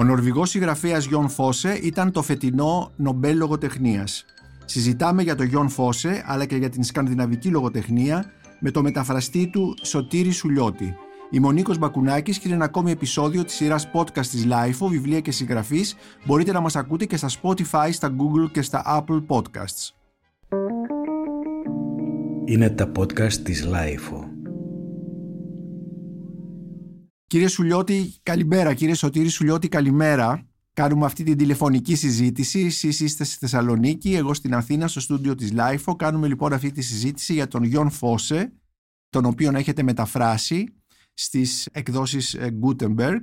[0.00, 4.24] Ο Νορβηγός συγγραφέας Γιον Φώσε ήταν το φετινό Νομπέλ Λογοτεχνίας.
[4.64, 8.24] Συζητάμε για το Γιον Φώσε αλλά και για την σκανδιναβική λογοτεχνία
[8.60, 10.94] με το μεταφραστή του Σωτήρη Σουλιώτη.
[11.30, 15.20] Είμαι ο Νίκος Μπακουνάκης και είναι ένα ακόμη επεισόδιο της σειράς podcast της LIFO, βιβλία
[15.20, 15.96] και συγγραφής.
[16.24, 19.94] Μπορείτε να μας ακούτε και στα Spotify, στα Google και στα Apple Podcasts.
[22.44, 24.29] Είναι τα podcast της LIFO.
[27.30, 28.74] Κύριε Σουλιώτη, καλημέρα.
[28.74, 30.46] Κύριε Σωτήρη Σουλιώτη, καλημέρα.
[30.72, 32.60] Κάνουμε αυτή την τηλεφωνική συζήτηση.
[32.60, 35.96] Εσείς είστε στη Θεσσαλονίκη, εγώ στην Αθήνα, στο στούντιο της LIFO.
[35.96, 38.52] Κάνουμε λοιπόν αυτή τη συζήτηση για τον Γιον Φώσε,
[39.08, 40.74] τον οποίον έχετε μεταφράσει
[41.14, 43.20] στις εκδόσεις ε, Gutenberg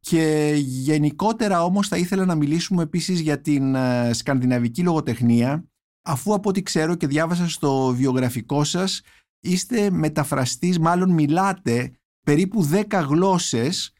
[0.00, 5.64] και γενικότερα όμως θα ήθελα να μιλήσουμε επίσης για την ε, σκανδιναβική λογοτεχνία
[6.02, 9.00] αφού από ό,τι ξέρω και διάβασα στο βιογραφικό σας
[9.40, 11.92] είστε μεταφραστής, μάλλον μιλάτε
[12.30, 13.92] περίπου 10 γλώσσες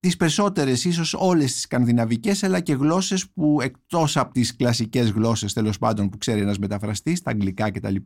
[0.00, 5.52] τις περισσότερες ίσως όλες τις σκανδιναβικές αλλά και γλώσσες που εκτός από τις κλασικές γλώσσες
[5.52, 7.96] τέλος πάντων που ξέρει ένας μεταφραστής, τα αγγλικά κτλ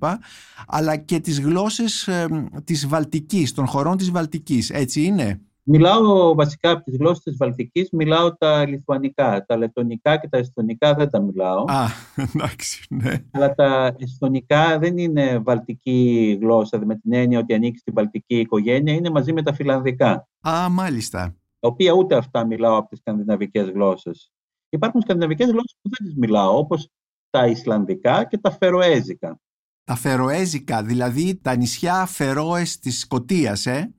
[0.67, 2.27] αλλά και τις γλώσσες ε,
[2.65, 5.41] της Βαλτικής, των χωρών της Βαλτικής, έτσι είναι;
[5.73, 10.95] Μιλάω βασικά από τις γλώσσες της Βαλτικής, μιλάω τα λιθουανικά, τα λετονικά και τα εσθονικά
[10.95, 11.65] δεν τα μιλάω.
[11.65, 11.87] Α,
[12.35, 13.15] εντάξει, ναι.
[13.31, 18.93] Αλλά τα εσθονικά δεν είναι βαλτική γλώσσα, με την έννοια ότι ανήκει στην βαλτική οικογένεια,
[18.93, 20.29] είναι μαζί με τα φιλανδικά.
[20.49, 24.33] Α, μάλιστα τα οποία ούτε αυτά μιλάω από τις σκανδιναβικές γλώσσες.
[24.69, 26.89] Υπάρχουν σκανδιναβικές γλώσσες που δεν τις μιλάω, όπως
[27.31, 29.41] τα Ισλανδικά και τα Φεροέζικα.
[29.85, 33.95] Τα Φεροέζικα, δηλαδή τα νησιά Φερόες της Σκοτίας, ε;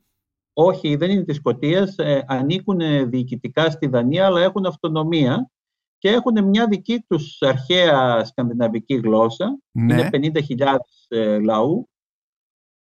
[0.54, 5.52] Όχι, δεν είναι της Σκοτίας, ε, ανήκουν διοικητικά στη Δανία, αλλά έχουν αυτονομία
[5.98, 9.94] και έχουν μια δική τους αρχαία σκανδιναβική γλώσσα, ναι.
[9.94, 10.76] είναι 50.000
[11.08, 11.90] ε, λαού,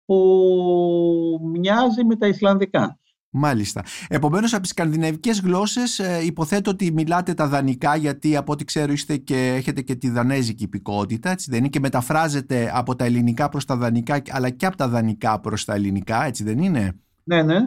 [0.05, 2.99] που μοιάζει με τα Ισλανδικά.
[3.37, 3.83] Μάλιστα.
[4.07, 8.91] Επομένως από τις σκανδιναβικές γλώσσες ε, υποθέτω ότι μιλάτε τα δανεικά γιατί από ό,τι ξέρω
[8.91, 13.49] είστε και έχετε και τη δανέζικη υπηκότητα έτσι δεν είναι; Και μεταφράζετε από τα ελληνικά
[13.49, 17.43] προς τα δανεικά αλλά και από τα δανεικά προς τα ελληνικά έτσι δεν είναι; Ναι,
[17.43, 17.59] ναι.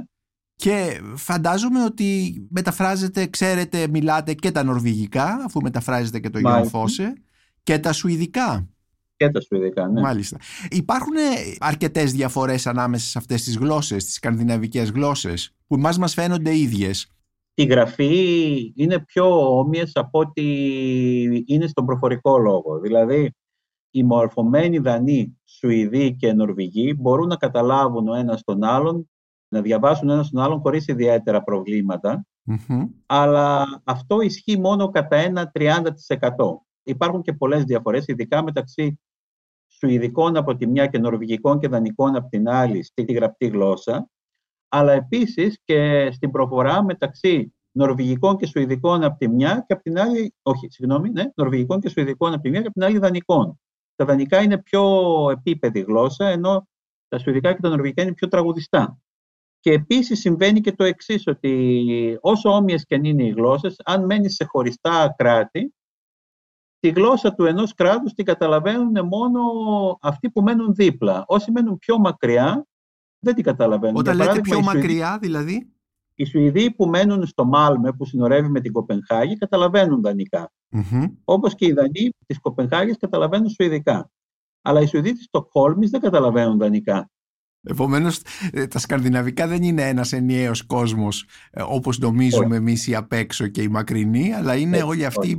[0.56, 7.12] Και φαντάζομαι ότι μεταφράζετε, ξέρετε, μιλάτε και τα νορβηγικά αφού μεταφράζετε και το Γιώργο Φώσε
[7.62, 8.68] και τα σουηδικά
[9.18, 10.00] και τα Σουηδικά, ναι.
[10.00, 10.36] Μάλιστα.
[10.70, 11.14] Υπάρχουν
[11.58, 17.12] αρκετές διαφορές ανάμεσα σε αυτές τις γλώσσες, τις σκανδιναβικές γλώσσες, που εμάς μας φαίνονται ίδιες.
[17.54, 20.42] Η γραφή είναι πιο όμοιες από ό,τι
[21.46, 22.80] είναι στον προφορικό λόγο.
[22.80, 23.30] Δηλαδή,
[23.90, 29.10] οι μορφωμένοι Δανείοι, Σουηδοί και Νορβηγοί μπορούν να καταλάβουν ο ένας τον άλλον,
[29.48, 31.42] να διαβάσουν ένα τον άλλον χωρίς ιδιαίτερα
[33.06, 35.82] αλλά αυτό ισχύει μόνο κατά ένα 30%.
[36.82, 39.00] Υπάρχουν και πολλές διαφορές, ειδικά μεταξύ
[39.66, 44.10] Σουηδικών από τη μια και Νορβηγικών και Δανικών από την άλλη στη γραπτή γλώσσα,
[44.68, 49.98] αλλά επίσης και στην προφορά μεταξύ Νορβηγικών και Σουηδικών από τη μια και από την
[49.98, 53.60] άλλη, όχι, συγγνώμη, ναι, Νορβηγικών και Σουηδικών από τη μια και από την άλλη Δανικών.
[53.94, 54.84] Τα Δανικά είναι πιο
[55.30, 56.68] επίπεδη γλώσσα, ενώ
[57.08, 58.98] τα Σουηδικά και τα Νορβηγικά είναι πιο τραγουδιστά.
[59.60, 64.04] Και επίσης συμβαίνει και το εξής, ότι όσο όμοιες και αν είναι οι γλώσσες, αν
[64.04, 65.74] μένεις σε χωριστά κράτη,
[66.80, 69.40] τη γλώσσα του ενός κράτους την καταλαβαίνουν μόνο
[70.00, 71.24] αυτοί που μένουν δίπλα.
[71.26, 72.66] Όσοι μένουν πιο μακριά
[73.18, 73.96] δεν την καταλαβαίνουν.
[73.96, 75.72] Όταν λέτε πιο μακριά δηλαδή;
[76.14, 80.52] Οι Σουηδοί που μένουν στο Μάλμε που συνορεύει με την Κοπενχάγη καταλαβαίνουν δανεικά.
[80.70, 81.12] Mm-hmm.
[81.24, 84.10] Όπως και οι Δανείοι της Κοπενχάγης καταλαβαίνουν Σουηδικά.
[84.62, 87.10] Αλλά οι Σουηδοί της Στοκχόλμης δεν καταλαβαίνουν δανεικά.
[87.62, 88.20] Επομένως
[88.52, 93.46] ε, τα σκανδιναβικά δεν είναι ένας ενιαίος κόσμος ε, όπως νομίζουμε εμείς οι απ' έξω
[93.46, 95.38] και οι μακρινοί αλλά είναι όλη αυτή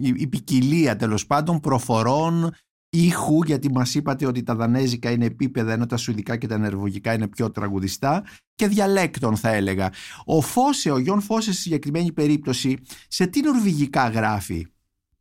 [0.00, 2.50] η ποικιλία τέλος πάντων προφορών
[2.88, 7.12] ήχου γιατί μας είπατε ότι τα δανέζικα είναι επίπεδα ενώ τα σουηδικά και τα νερβογικά
[7.12, 8.24] είναι πιο τραγουδιστά
[8.54, 9.90] και διαλέκτων θα έλεγα.
[10.24, 14.66] Ο Φώσε, ο Γιον Φώσε στη συγκεκριμένη περίπτωση σε τι νορβηγικά γράφει;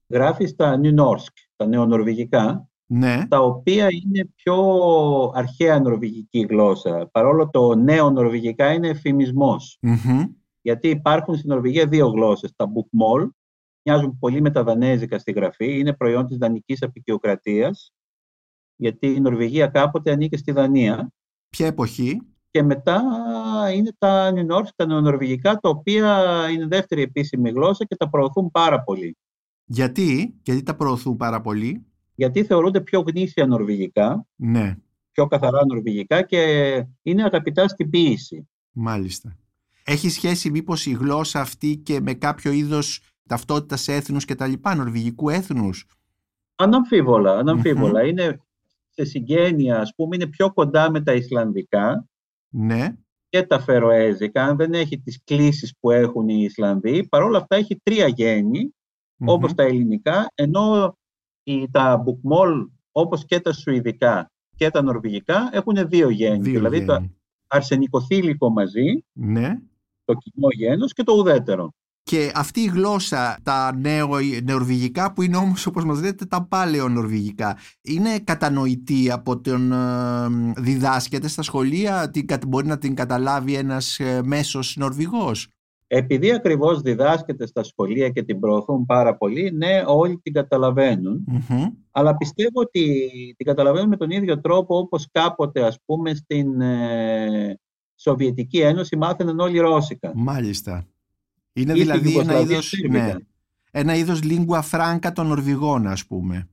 [0.07, 3.27] Γράφει στα Νιουνόρσκ, τα νεονορβηγικά ναι.
[3.27, 4.55] τα οποία είναι πιο
[5.33, 7.09] αρχαία νορβηγική γλώσσα.
[7.11, 8.99] Παρόλο το νέο νορβηγικά είναι
[10.61, 12.53] Γιατί υπάρχουν στην Νορβηγία δύο γλώσσες.
[12.55, 13.29] Τα Bukmol
[13.83, 17.93] μοιάζουν πολύ με τα δανέζικα στη γραφή, είναι προϊόν της δανεικής απεικιοκρατίας,
[18.75, 21.11] γιατί η Νορβηγία κάποτε ανήκε στη Δανία.
[21.49, 22.21] Ποια εποχή;
[22.51, 23.01] Και μετά
[23.75, 28.83] είναι τα Νινόρφ, τα νεονορβηγικά, τα οποία είναι δεύτερη επίσημη γλώσσα και τα προωθούν πάρα
[28.83, 29.17] πολύ.
[29.65, 31.85] Γιατί, γιατί τα προωθούν πάρα πολύ;
[32.21, 34.77] Γιατί θεωρούνται πιο γνήσια νορβηγικά, ναι.
[35.11, 36.39] πιο καθαρά νορβηγικά και
[37.01, 38.49] είναι αγαπητά στην ποίηση.
[38.71, 39.37] Μάλιστα.
[39.83, 44.75] Έχει σχέση μήπως η γλώσσα αυτή και με κάποιο είδος ταυτότητας έθνους και τα λοιπά,
[44.75, 45.85] νορβηγικού έθνους;
[46.55, 48.41] Αναμφίβολα, Είναι
[48.89, 52.05] σε συγγένεια, ας πούμε, είναι πιο κοντά με τα Ισλανδικά.
[52.49, 52.95] Ναι.
[53.29, 58.07] και τα Φεροέζικα, δεν έχει τις κλίσεις που έχουν οι Ισλανδοί, παρόλα αυτά έχει τρία
[58.07, 58.75] γέννη,
[59.25, 60.95] όπως τα ελληνικά, ενώ
[61.43, 66.49] οι, τα Μπουκμόλ, όπως και τα Σουηδικά και τα Νορβηγικά, έχουν δύο γέννη.
[66.49, 67.05] δηλαδή το
[67.47, 69.59] αρσενικοθήλικο μαζί, ναι.
[70.05, 71.73] το κοινό γένος και το ουδέτερο.
[72.03, 74.09] Και αυτή η γλώσσα, τα νέο,
[74.43, 80.53] νεορβηγικά που είναι όμως όπως μας λέτε τα πάλαιο νορβηγικά είναι κατανοητή από τον ε,
[80.57, 85.47] διδάσκεται στα σχολεία, την, μπορεί να την καταλάβει ένας ε, μέσος Νορβηγός;
[85.93, 91.25] Επειδή ακριβώς διδάσκεται στα σχολεία και την προωθούν πάρα πολύ, ναι, όλοι την καταλαβαινουν
[91.91, 97.59] αλλά πιστεύω ότι την καταλαβαίνουν με τον ίδιο τρόπο όπως κάποτε, ας πούμε, στην ε,
[97.95, 100.11] Σοβιετική Ένωση μάθαιναν όλοι Ρώσικα.
[100.15, 100.85] Μάλιστα.
[101.53, 103.15] Είναι δηλαδή ένα είδος, ναι,
[103.71, 106.49] ένα είδος lingua franca των Νορβηγών, ας πούμε.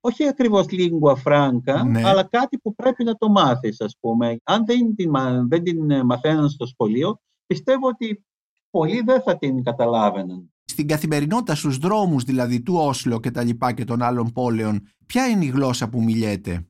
[0.00, 2.02] Όχι ακριβώς lingua franca, Ναι.
[2.04, 4.38] αλλά κάτι που πρέπει να το μάθεις, ας πούμε.
[4.42, 8.22] Αν δεν την, μα- δεν την ε, μαθαίναν στο σχολείο, πιστεύω ότι
[8.70, 10.52] πολλοί δεν θα την καταλάβαιναν.
[10.64, 15.26] Στην καθημερινότητα, στους δρόμους δηλαδή του Όσλο και τα λοιπά και των άλλων πόλεων, ποια
[15.26, 16.66] είναι η γλώσσα που μιλιέται;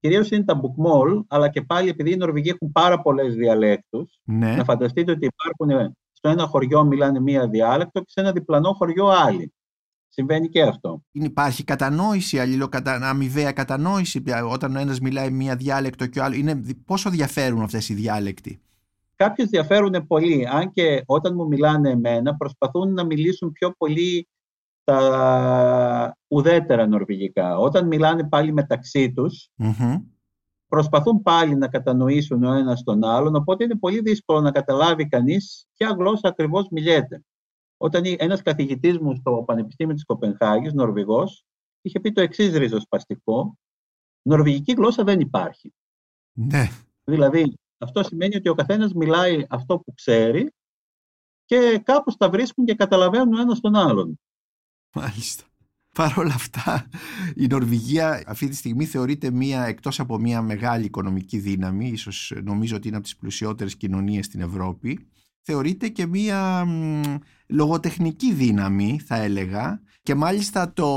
[0.00, 4.56] Κυρίως είναι τα μπουκμόλ, αλλά και πάλι επειδή οι Νορβηγοί έχουν πάρα πολλές διαλέκτους, Ναι.
[4.56, 8.72] να φανταστείτε ότι υπάρχουν ε, στο ένα χωριό μιλάνε μία διάλεκτο και σε ένα διπλανό
[8.72, 9.52] χωριό άλλη.
[10.08, 11.02] Συμβαίνει και αυτό.
[11.12, 12.94] Είναι- Υπάρχει κατανόηση, αλληλοκατα...
[13.08, 16.38] αμοιβαία κατανόηση πια, όταν ο ένας μιλάει μία διάλεκτο και ο άλλος.
[16.38, 16.60] Είναι...
[16.84, 18.60] Πόσο διαφέρουν αυτές οι διάλεκτοι;
[19.20, 24.28] Κάποιες διαφέρουν πολύ, αν και όταν μου μιλάνε εμένα προσπαθούν να μιλήσουν πιο πολύ
[24.84, 27.58] τα ουδέτερα νορβηγικά.
[27.58, 29.96] Όταν μιλάνε πάλι μεταξύ τους, Μμμ.
[30.68, 35.66] προσπαθούν πάλι να κατανοήσουν ο ένας τον άλλον, οπότε είναι πολύ δύσκολο να καταλάβει κανείς
[35.76, 37.24] ποια γλώσσα ακριβώς μιλιέται.
[37.76, 41.44] Όταν ή- ένας καθηγητής μου στο Πανεπιστήμιο της Κοπενχάγης, Νορβηγός,
[41.82, 43.56] είχε πει το εξής ριζοσπαστικό,
[44.22, 45.72] νορβηγική γλώσσα δεν υπάρχει.
[46.32, 46.68] Ναι.
[47.04, 50.52] Δηλαδή, αυτό σημαίνει ότι ο καθένας μιλάει αυτό που ξέρει
[51.44, 54.20] και κάπως τα βρίσκουν και καταλαβαίνουν ο ένας τον άλλον.
[54.94, 55.44] Μάλιστα.
[55.94, 56.88] Παρ' όλα αυτά,
[57.34, 62.76] η Νορβηγία αυτή τη στιγμή θεωρείται μία, εκτός από μία μεγάλη οικονομική δύναμη, ίσως νομίζω
[62.76, 65.08] ότι είναι από τις πλουσιότερες κοινωνίες στην Ευρώπη,
[65.42, 67.02] θεωρείται και μία μ,
[67.46, 70.88] λογοτεχνική δύναμη, θα έλεγα, και μάλιστα το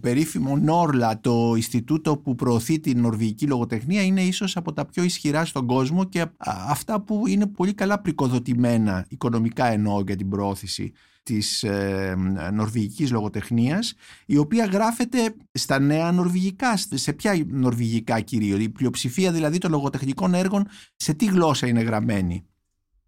[0.00, 5.44] περίφημο Νόρλα, το Ινστιτούτο που προωθεί την νορβηγική λογοτεχνία, είναι ίσως από τα πιο ισχυρά
[5.44, 6.28] στον κόσμο και α,
[6.68, 10.92] αυτά που είναι πολύ καλά πρικοδοτημένα, οικονομικά εννοώ για την προώθηση
[11.22, 12.14] της ε,
[12.52, 13.94] νορβηγικής λογοτεχνίας
[14.26, 20.34] η οποία γράφεται στα νέα νορβηγικά, σε ποια νορβηγικά κυρίως, η πλειοψηφία δηλαδή των λογοτεχνικών
[20.34, 20.66] έργων
[20.96, 22.46] σε τι γλώσσα είναι γραμμένη;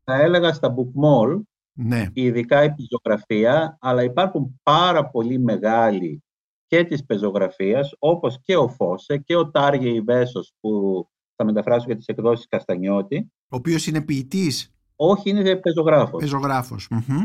[0.05, 1.41] Θα έλεγα στα bookmall,
[1.79, 6.23] Ναι, ειδικά η πεζογραφία, αλλά υπάρχουν πάρα πολύ μεγάλοι
[6.67, 10.71] και της πεζογραφίας, όπως και ο Φώσε και ο Τάργε Ιβέσος που
[11.37, 13.33] θα μεταφράσω για τις εκδόσεις Καστανιώτη.
[13.49, 16.89] ο οποίος είναι ποιητής, Όχι, είναι πεζογράφος, πεζογράφος.
[16.91, 17.21] Μμμ.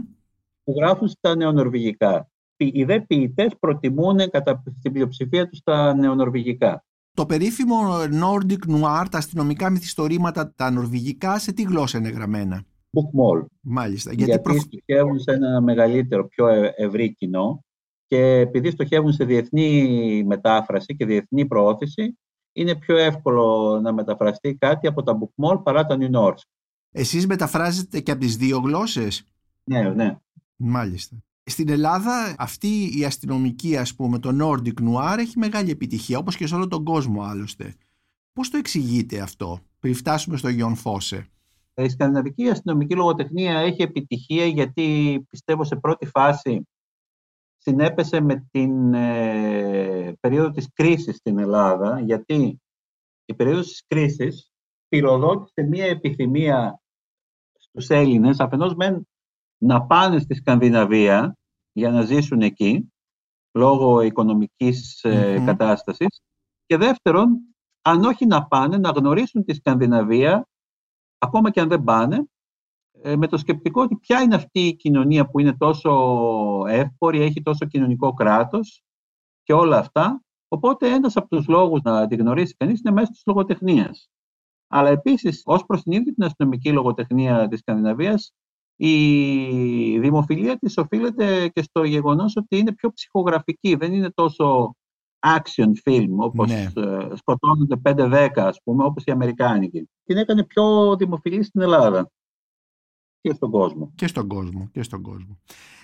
[0.63, 2.29] που γράφουν στα νεονορβηγικά.
[2.57, 6.85] Οι δε ποιητές προτιμούν κατά την πλειοψηφία τους τα νεονορβηγικά.
[7.13, 7.77] Το περίφημο
[8.23, 13.45] Nordic Noir, τα αστυνομικά μυθιστορήματα, τα νορβηγικά, σε τι γλώσσα είναι γραμμένα; Bookmall.
[13.61, 14.09] Μάλιστα.
[14.13, 17.63] γιατί, Γιατί, προφ- στοχεύουν σε ένα μεγαλύτερο, πιο ε- ευρύ κοινό
[18.07, 22.17] και επειδή στοχεύουν σε διεθνή μετάφραση και διεθνή προώθηση,
[22.53, 26.41] είναι πιο εύκολο να μεταφραστεί κάτι από τα bookmall παρά τα New Norse.
[26.91, 29.23] εσείς μεταφράζετε και από τις δύο γλώσσες;
[29.63, 30.17] Ναι, ναι.
[30.55, 31.15] Μάλιστα.
[31.43, 36.47] Στην Ελλάδα αυτή η αστυνομική ας πούμε το Nordic Noir έχει μεγάλη επιτυχία όπως και
[36.47, 37.75] σε όλο τον κόσμο άλλωστε.
[38.33, 41.27] Πώς το εξηγείτε αυτό πριν φτάσουμε στο Γιον Φώσε;
[41.75, 46.67] Η σκανδιναβική αστυνομική λογοτεχνία έχει επιτυχία γιατί πιστεύω σε πρώτη φάση
[47.57, 52.61] συνέπεσε με την ε, περίοδο της κρίσης στην Ελλάδα γιατί
[53.25, 54.51] η περίοδος της κρίσης
[54.87, 56.81] πυροδότησε μία επιθυμία
[57.57, 59.07] στους Έλληνες αφενός μεν
[59.57, 61.37] να πάνε στη Σκανδιναβία
[61.71, 62.93] για να ζήσουν εκεί
[63.51, 65.45] λόγω οικονομικής ε, Μμμ.
[65.45, 66.21] κατάστασης
[66.65, 67.39] και δεύτερον
[67.81, 70.45] αν όχι να πάνε να γνωρίσουν τη Σκανδιναβία
[71.21, 72.25] ακόμα και αν δεν πάνε,
[73.01, 75.91] ε, με το σκεπτικό ότι ποια είναι αυτή η κοινωνία που είναι τόσο
[76.67, 78.83] εύπορη, έχει τόσο κοινωνικό κράτος
[79.43, 80.21] και όλα αυτά.
[80.47, 84.09] Οπότε ένας από τους λόγους να τη γνωρίσει κανείς είναι μέσω της λογοτεχνίας.
[84.67, 88.33] Αλλά επίσης, ως προς την ίδια την αστυνομική λογοτεχνία της Σκανδιναβίας,
[88.75, 94.75] η δημοφιλία της οφείλεται και στο γεγονός ότι είναι πιο ψυχογραφική, δεν είναι τόσο
[95.25, 96.71] action film, όπως Ναι.
[96.75, 99.89] ε, σκοτώνονται 5-10, ας πούμε, όπως η Αμερικάνικη.
[100.03, 102.11] Την έκανε πιο δημοφιλή στην Ελλάδα
[103.21, 103.91] και στον κόσμο.
[103.95, 105.37] Και στον κόσμο, και στον κόσμο.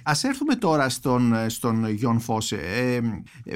[0.04, 2.56] Ας έρθουμε τώρα στον, στον Γιον Φώσε.
[2.56, 3.00] Ε,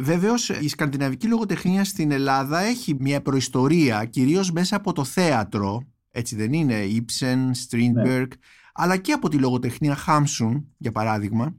[0.02, 6.36] βέβαιως η σκανδιναβική λογοτεχνία στην Ελλάδα έχει μια προϊστορία κυρίως μέσα από το θέατρο Έτσι
[6.36, 7.38] δεν είναι, Ibsen,
[7.70, 8.28] Strindberg,
[8.74, 11.56] αλλά και από τη λογοτεχνία Χάμσουν, για παράδειγμα.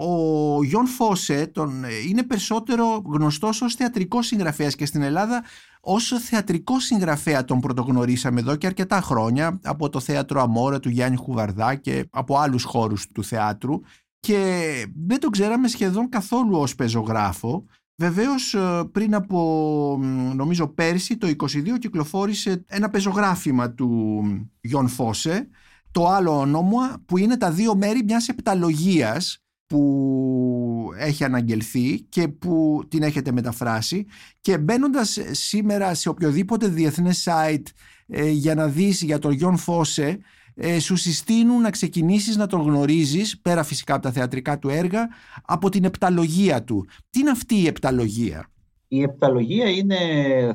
[0.00, 5.44] Ο Γιον Φώσε τον, είναι περισσότερο γνωστός ως θεατρικός συγγραφέας και στην Ελλάδα
[5.80, 11.16] ως θεατρικό συγγραφέα τον πρωτογνωρίσαμε εδώ και αρκετά χρόνια από το θέατρο Αμόρα του Γιάννη
[11.16, 13.80] Χουβαρδά και από άλλους χώρους του θεάτρου
[14.20, 14.64] και
[15.06, 17.64] δεν τον ξέραμε σχεδόν καθόλου ως πεζογράφο.
[17.96, 19.98] Βεβαίως ε, πριν από
[20.34, 24.22] νομίζω πέρσι το 22 κυκλοφόρησε ένα πεζογράφημα του
[24.60, 25.48] Γιον Φώσε
[25.90, 32.82] το άλλο όνομα που είναι τα δύο μέρη μιας επταλογίας που έχει αναγγελθεί και που
[32.88, 34.06] την έχετε μεταφράσει
[34.40, 37.62] και μπαίνοντας σήμερα σε οποιοδήποτε διεθνές site
[38.06, 40.18] ε, για να δεις για τον Γιον Φώσε
[40.54, 45.08] ε, σου συστήνουν να ξεκινήσεις να τον γνωρίζεις πέρα φυσικά από τα θεατρικά του έργα
[45.44, 46.86] από την επταλογία του.
[47.10, 48.50] Τι είναι αυτή η επταλογία;
[48.88, 49.96] Η επταλογία είναι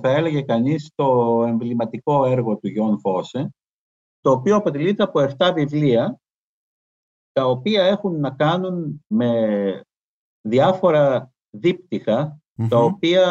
[0.01, 3.53] θα έλεγε κανείς το εμβληματικό έργο του Γιον Φώσε
[4.21, 6.19] το οποίο αποτελείται από 7 βιβλία
[7.33, 9.81] τα οποία έχουν να κάνουν με
[10.41, 11.33] διάφορα
[12.69, 13.25] τα οποία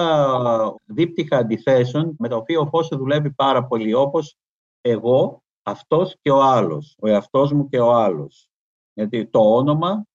[0.85, 4.37] δίπτυχα αντιθέσεων, με τα οποία ο Φώσε δουλεύει πάρα πολύ, όπως
[4.81, 8.49] εγώ, αυτός και ο άλλος, ο εαυτός μου και ο άλλος.
[8.93, 10.07] Γιατί το όνομα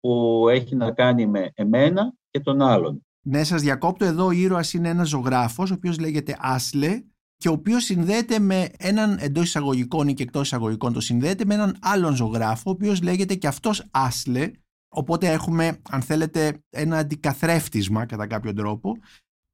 [0.00, 3.06] που έχει να κάνει με εμένα και τον άλλον.
[3.24, 7.02] Ναι, σας διακόπτω εδώ, ο ήρωας είναι ένας ζωγράφος, ο οποίος λέγεται Άσλε
[7.42, 11.54] και ο οποίος συνδέεται με έναν εντός εισαγωγικών ή και εκτός εισαγωγικών το συνδέεται με
[11.54, 14.50] έναν άλλον ζωγράφο, ο οποίος λέγεται και αυτός Άσλε.
[14.88, 18.96] Οπότε έχουμε, αν θέλετε, ένα αντικαθρέφτισμα κατά κάποιο τρόπο.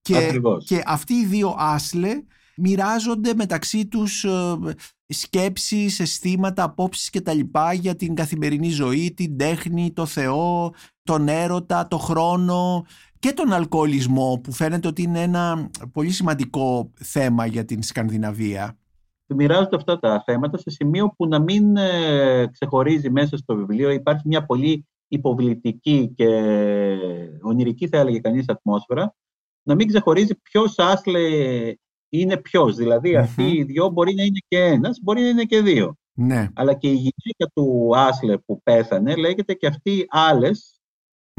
[0.00, 2.22] Και, και αυτοί οι δύο Άσλε
[2.56, 4.58] μοιράζονται μεταξύ τους ε,
[5.06, 11.28] σκέψεις, αισθήματα, απόψεις και τα λοιπά για την καθημερινή ζωή, την τέχνη, το Θεό, τον
[11.28, 12.86] έρωτα, το χρόνο,
[13.18, 18.78] και τον αλκοολισμό που φαίνεται ότι είναι ένα πολύ σημαντικό θέμα για την Σκανδιναβία.
[19.26, 23.90] Μοιράζονται αυτά τα θέματα σε σημείο που να μην ε, ξεχωρίζει μέσα στο βιβλίο.
[23.90, 26.26] Υπάρχει μια πολύ υποβλητική και
[27.42, 29.14] ονειρική θα έλεγε κανείς ατμόσφαιρα
[29.62, 31.20] να μην ξεχωρίζει ποιος άσλε
[32.08, 32.76] είναι ποιος.
[32.76, 35.96] Δηλαδή αυτοί οι δυο μπορεί να είναι και ένας, μπορεί να είναι και δύο.
[36.12, 36.48] Ναι.
[36.54, 40.77] Αλλά και η γυναίκα του Άσλε που πέθανε λέγεται και αυτή άλλες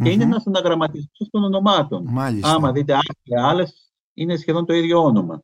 [0.03, 2.03] και είναι ένας αναγραμματισμό των ονομάτων.
[2.07, 2.53] Μάλιστα.
[2.53, 2.97] Άμα δείτε
[3.43, 5.43] άλλες, είναι σχεδόν το ίδιο όνομα.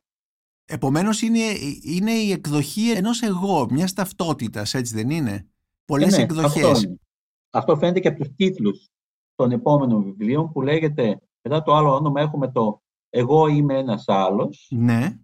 [0.64, 1.40] Επομένως, είναι,
[1.82, 5.48] είναι η εκδοχή ενός εγώ, μιας ταυτότητας, έτσι δεν είναι;
[5.84, 6.64] Πολλές ε, ναι, εκδοχές.
[6.64, 6.96] Αυτό,
[7.50, 8.88] αυτό φαίνεται και από τους τίτλους
[9.34, 14.68] των επόμενων βιβλίων που λέγεται μετά το άλλο όνομα έχουμε το Εγώ είμαι ένας άλλος.
[14.70, 15.18] Ναι.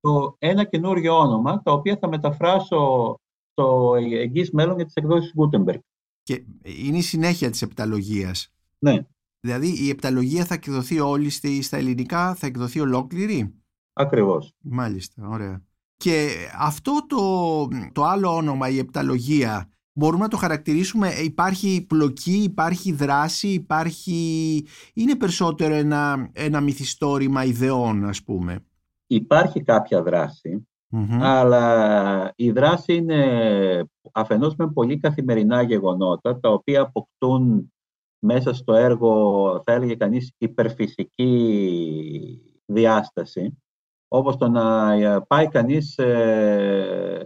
[0.00, 3.14] Το ένα καινούριο όνομα, τα οποία θα μεταφράσω
[3.52, 5.78] στο εγγύς μέλλον για τις εκδόσεις Gutenberg.
[6.22, 8.51] Και είναι η συνέχεια της επταλογίας.
[8.82, 9.06] Ναι.
[9.40, 11.30] Δηλαδή η επταλογία θα εκδοθεί όλη
[11.62, 13.54] στα ελληνικά, θα εκδοθεί ολόκληρη;
[13.92, 14.52] Ακριβώς.
[14.62, 15.62] Μάλιστα, ωραία.
[15.96, 22.92] Και αυτό το, το άλλο όνομα, η επταλογία, μπορούμε να το χαρακτηρίσουμε, υπάρχει πλοκή, υπάρχει
[22.92, 24.64] δράση, υπάρχει...
[24.94, 28.64] είναι περισσότερο ένα, ένα μυθιστόρημα ιδεών, ας πούμε;
[29.06, 30.68] Υπάρχει κάποια δράση,
[31.20, 37.72] αλλά η δράση είναι αφενός με πολύ καθημερινά γεγονότα, τα οποία αποκτούν
[38.24, 41.30] μέσα στο έργο, θα έλεγε κανείς, υπερφυσική
[42.66, 43.58] διάσταση,
[44.08, 46.00] όπως το να πάει κανείς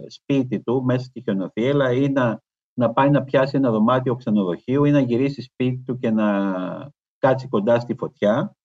[0.07, 2.41] σπίτι του μέσα στη χιονοθύελα ή να,
[2.73, 6.55] να πάει να πιάσει ένα δωμάτιο ξενοδοχείου ή να γυρίσει σπίτι του και να
[7.17, 8.55] κάτσει κοντά στη φωτιά.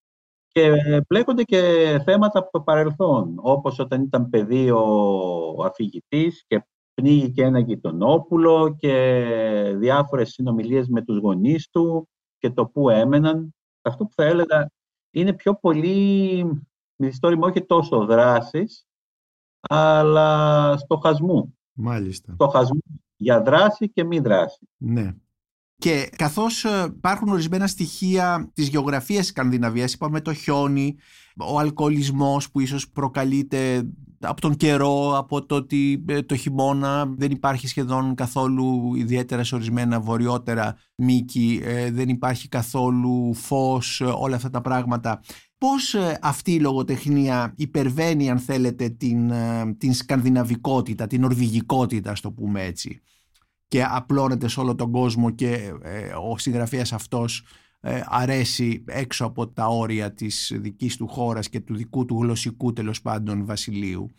[0.47, 0.73] Και
[1.09, 1.61] μπλέκονται και
[2.05, 9.75] θέματα από το παρελθόν, όπως όταν ήταν παιδί ο αφηγητής και πνίγηκε ένα γειτονόπουλο και
[9.77, 12.09] διάφορες συνομιλίες με τους γονείς του
[12.42, 13.54] και το που έμεναν.
[13.82, 14.70] Αυτό που θα έλεγα
[15.11, 16.44] είναι πιο πολύ
[16.96, 18.87] μυθιστόρημα όχι τόσο δράσης,
[19.61, 21.58] αλλά στοχασμού.
[21.72, 22.32] Μάλιστα.
[22.32, 22.82] Στοχασμού
[23.16, 24.68] για δράση και μη δράση.
[24.76, 25.14] Ναι.
[25.83, 30.97] Και καθώς ε, υπάρχουν ορισμένα στοιχεία της γεωγραφίας της Σκανδιναβίας, είπαμε το χιόνι,
[31.37, 33.89] ο αλκοολισμός που ίσως προκαλείται
[34.21, 39.55] από τον καιρό, από το ότι ε, το χειμώνα δεν υπάρχει σχεδόν καθόλου ιδιαίτερα σε
[39.55, 45.21] ορισμένα βορειότερα μήκη, ε, δεν υπάρχει καθόλου φως, όλα αυτά τα πράγματα.
[45.59, 49.33] Πώς αυτή η λογοτεχνία υπερβαίνει αν θέλετε την,
[49.79, 53.03] την σκανδιναβικότητα, την ορβηγικότητα, ας το πούμε έτσι;
[53.73, 57.47] Και απλώνεται σε όλο τον κόσμο και ε, ο συγγραφέας αυτός
[57.81, 62.73] ε, αρέσει έξω από τα όρια της δικής του χώρας και του δικού του γλωσσικού
[62.73, 64.11] τέλος πάντων βασιλείου.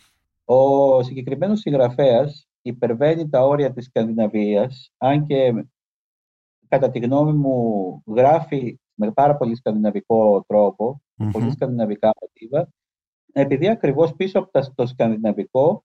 [0.46, 5.66] Ο συγκεκριμένος συγγραφέας υπερβαίνει τα όρια της Σκανδιναβίας, αν και
[6.68, 12.70] κατά τη γνώμη μου γράφει με πάρα πολύ σκανδιναβικό τρόπο, πολύ σκανδιναβικά μοτίβα,
[13.32, 15.84] επειδή ακριβώς πίσω από το σκανδιναβικό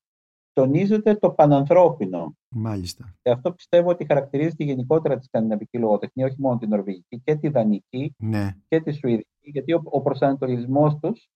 [0.58, 2.36] τονίζεται το πανανθρώπινο.
[2.48, 3.14] Μάλιστα.
[3.22, 7.48] Και αυτό πιστεύω ότι χαρακτηρίζει γενικότερα τη σκανδιναβική λογοτεχνία, όχι μόνο την νορβηγική και τη
[7.48, 8.56] δανική ναι.
[8.68, 11.28] και τη σουηδική, γιατί ο, ο προσανατολισμός τους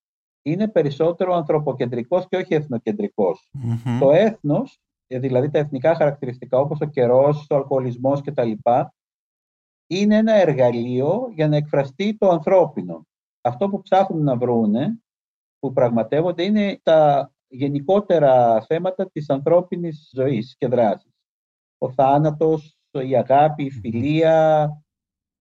[0.42, 2.54] είναι περισσότερο ανθρωποκεντρικός και όχι
[3.98, 8.52] Το έθνος, ε, δηλαδή τα εθνικά χαρακτηριστικά όπως ο καιρός, ο αλκοολισμός κτλ.
[9.86, 13.06] είναι ένα εργαλείο για να εκφραστεί το ανθρώπινο.
[13.40, 15.00] Αυτό που ψάχνουν να βρούνε,
[15.58, 21.12] που πραγματεύονται, είναι τα γενικότερα θέματα της ανθρώπινης ζωής και δράσης.
[21.78, 24.68] Ο θάνατος, η αγάπη, η φιλία,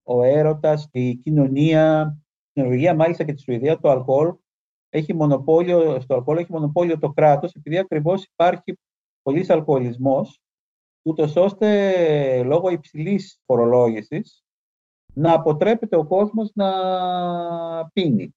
[0.03, 2.17] ο έρωτας, η κοινωνία.
[2.49, 4.35] Στην Νορβηγία, μάλιστα και τη Σουηδία, το αλκοόλ
[4.89, 8.77] έχει μονοπόλιο, στο αλκοόλ έχει μονοπόλιο το κράτος, επειδή ακριβώς υπάρχει
[9.21, 10.41] πολύς αλκοολισμός,
[11.01, 14.43] ούτως ώστε λόγω υψηλής φορολόγησης
[15.13, 16.69] να αποτρέπεται ο κόσμος να
[17.93, 18.35] πίνει.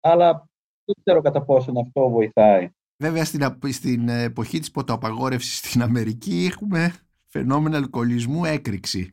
[0.00, 0.48] Αλλά
[0.84, 2.70] δεν ξέρω κατά πόσο αυτό βοηθάει.
[2.96, 6.94] Βέβαια στην, στην εποχή της ποτοαπαγόρευσης στην Αμερική έχουμε
[7.26, 9.12] φαινόμενα αλκοολισμού έκρηξη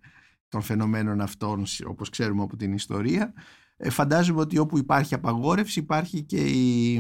[0.49, 3.33] των φαινομένων αυτών όπως ξέρουμε από την ιστορία.
[3.77, 6.93] Ε, φαντάζομαι ότι όπου υπάρχει απαγόρευση υπάρχει και η,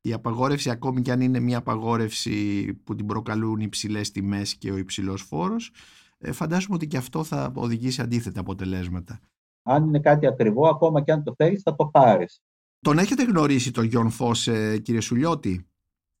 [0.00, 4.70] η απαγόρευση ακόμη και αν είναι μια απαγόρευση που την προκαλούν οι υψηλές τιμές και
[4.70, 5.72] ο υψηλός φόρος
[6.18, 9.20] ε, φαντάζομαι ότι και αυτό θα οδηγήσει αντίθετα αποτελέσματα.
[9.62, 12.42] Αν είναι κάτι ακριβό, ακόμα και αν το θέλεις, θα το πάρεις.
[12.80, 15.66] Τον έχετε γνωρίσει τον Γιον Φως, ε, κύριε Σουλιώτη;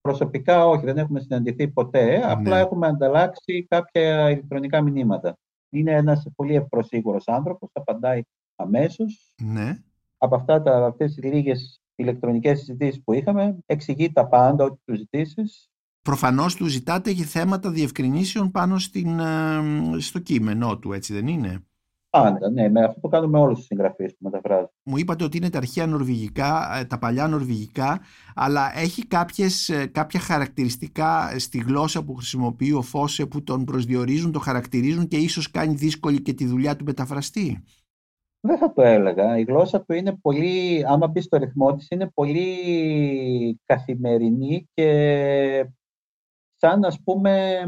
[0.02, 2.24] Προσωπικά όχι, δεν έχουμε συναντηθεί ποτέ, ναι.
[2.24, 5.36] απλά έχουμε ανταλλάξει κάποια ηλεκτρονικά μηνύματα.
[5.70, 8.22] Είναι ένας πολύ ευπροσίγουρος άνθρωπος, απαντάει
[8.56, 9.34] αμέσως.
[9.42, 9.82] Ναι.
[10.18, 14.94] Από αυτά τα, αυτές τις λίγες ηλεκτρονικές συζητήσεις που είχαμε, εξηγεί τα πάντα, ό,τι του
[14.94, 15.70] ζητήσεις.
[16.02, 19.60] Προφανώς του ζητάτε και θέματα διευκρινήσεων πάνω στην, ε,
[19.98, 21.66] στο κείμενό του, έτσι δεν είναι;
[22.12, 24.70] Πάντα, ναι, με αυτό το κάνουμε όλους τους συγγραφείς που μεταφράζουν.
[24.82, 28.00] Μου είπατε ότι είναι τα αρχαία νορβηγικά, ε, τα παλιά νορβηγικά,
[28.34, 34.32] αλλά έχει κάποιες, ε, κάποια χαρακτηριστικά στη γλώσσα που χρησιμοποιεί ο Φώσε που τον προσδιορίζουν,
[34.32, 37.64] το χαρακτηρίζουν και ίσως κάνει δύσκολη και τη δουλειά του μεταφραστή;
[38.40, 39.38] Δεν θα το έλεγα.
[39.38, 45.66] Η γλώσσα του είναι πολύ, άμα πεις το ρυθμό της, είναι πολύ καθημερινή και
[46.56, 47.60] σαν ας πούμε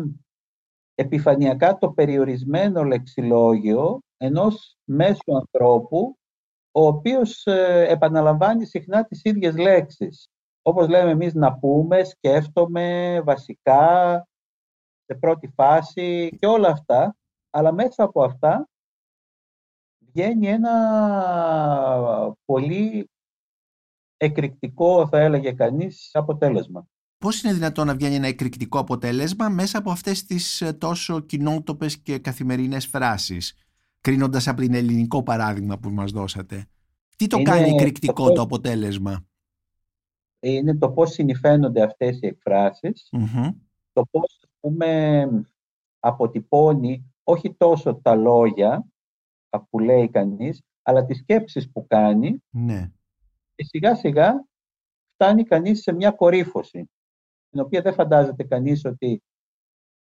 [0.94, 6.16] επιφανειακά το περιορισμένο λεξιλόγιο ενός μέσου ανθρώπου
[6.76, 10.28] ο οποίος ε, επαναλαμβάνει συχνά τις ίδιες λέξεις.
[10.62, 14.16] Όπως λέμε εμείς να πούμε, σκέφτομαι, βασικά,
[15.04, 17.16] σε πρώτη φάση και όλα αυτά,
[17.50, 18.68] αλλά μέσα από αυτά
[19.98, 20.74] βγαίνει ένα
[22.44, 23.10] πολύ
[24.16, 26.86] εκρηκτικό, θα έλεγε κανείς, αποτέλεσμα.
[27.18, 31.98] Πώς είναι δυνατόν να βγαίνει ένα εκρηκτικό αποτέλεσμα μέσα από αυτές τις ε, τόσο κοινότοπες
[31.98, 33.54] και καθημερινές φράσεις,
[34.00, 36.66] κρίνοντας από την ελληνικό παράδειγμα που μας δώσατε;
[37.16, 39.26] Τι το κάνει εκρηκτικό το, αποτέλεσμα;
[40.40, 43.08] Είναι το πώς συνηφαίνονται αυτές οι εκφρασεις
[43.94, 45.26] το πώς, ας πούμε,
[45.98, 48.86] αποτυπώνει όχι τόσο τα λόγια
[49.70, 52.90] που λέει κανείς, αλλά τις σκέψεις που κάνει ναι.
[53.54, 54.46] και σιγά σιγά
[55.14, 56.90] φτάνει κανείς σε μια κορύφωση
[57.54, 59.22] την οποία δεν φαντάζεται κανείς ότι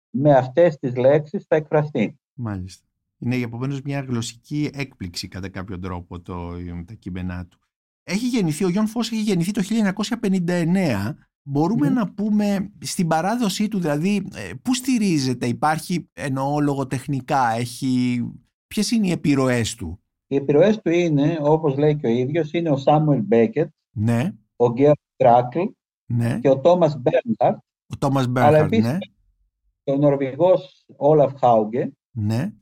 [0.10, 2.20] με αυτές τις λέξεις θα εκφραστεί.
[2.34, 2.88] Μάλιστα.
[3.18, 6.50] Είναι επομένως μια γλωσσική έκπληξη κατά κάποιο τρόπο το,
[6.86, 7.60] τα κείμενά του.
[8.04, 9.62] Έχει γεννηθεί, ο Γιον Φόσε έχει γεννηθεί το
[10.22, 11.14] 1959.
[11.44, 18.24] Μπορούμε να πούμε στην παράδοσή του, δηλαδή, ε, πού στηρίζεται, υπάρχει εννοώ λογοτεχνικά, έχει...
[18.68, 22.70] ποιες είναι οι επιρροές του; Οι επιρροές του είναι, όπως λέει και ο ίδιος, είναι
[22.70, 24.34] ο Σάμουελ Μπέκετ, ναι.
[24.56, 25.60] ο Γκέοργκ Τρακλ,
[26.16, 26.40] ναι.
[26.40, 27.64] και ο Τόμας Μπέρνχαρντ.
[27.88, 28.98] Ο Τόμας Μπέρνχαρντ, ναι.
[29.84, 31.94] ο Νορβηγός Όλαφ Χάουγκε.
[32.12, 32.54] Ναι.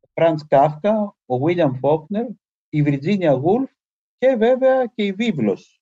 [0.00, 2.26] Ο Φραντς Κάφκα, ο Βίλιαμ Φόκνερ,
[2.68, 3.70] η Βιρτζίνια Γούλφ
[4.18, 5.80] και βέβαια και η Βίβλος.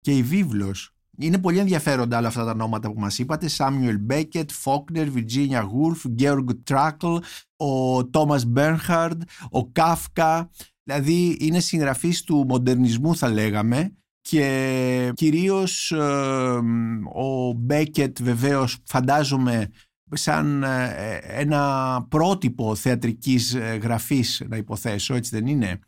[0.00, 0.92] Και η Βίβλος.
[1.20, 3.48] Είναι πολύ ενδιαφέροντα όλα αυτά τα ονόματα που μας είπατε.
[3.48, 7.16] Σάμιουελ Μπέκετ, Φόκνερ, Βιρτζίνια Γούλφ, Γκέοργκ Τρακλ,
[7.56, 10.50] ο Τόμας Μπέρνχαρντ, ο Κάφκα.
[10.82, 13.92] Δηλαδή είναι συγγραφείς του μοντερνισμού θα λέγαμε
[14.30, 15.92] και κυρίως
[17.14, 19.68] ο Μπέκετ βεβαίως φαντάζομαι
[20.10, 25.78] σαν ε, ένα πρότυπο θεατρικής ε, γραφής να υποθέσω, έτσι δεν είναι;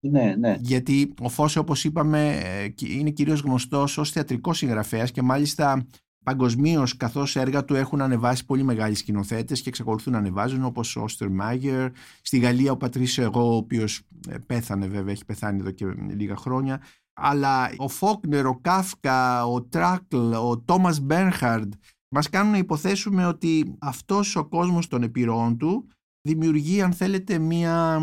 [0.00, 0.56] Ναι, ναι.
[0.60, 5.86] Γιατί ο Φώσε όπως είπαμε ε, είναι κυρίως γνωστός ως θεατρικός συγγραφέας και μάλιστα
[6.24, 11.02] παγκοσμίως καθώς έργα του έχουν ανεβάσει πολύ μεγάλοι σκηνοθέτες και εξακολουθούν να ανεβάζουν όπως ο
[11.02, 11.90] Όστερ Μάγερ,
[12.22, 14.00] στη Γαλλία ο Πατρίσιο Εγώ ο οποίος
[14.46, 16.80] πέθανε βέβαια, έχει πεθάνει εδώ και λίγα χρόνια
[17.14, 21.72] αλλά ο Φόκνερ, ο Κάφκα, ο Τράκλ, ο Τόμας Μπέρνχαρντ
[22.08, 25.88] μας κάνουν να υποθέσουμε ότι αυτός ο κόσμος των επιρροών του
[26.22, 28.00] δημιουργεί αν θέλετε μια